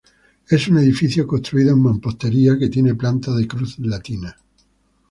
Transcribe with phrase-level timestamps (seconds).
[0.49, 4.35] Es un edificio construido en mampostería que tiene planta de cruz latina.